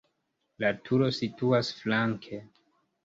La 0.63 0.71
turo 0.87 1.09
situas 1.19 1.71
flanke. 1.83 2.41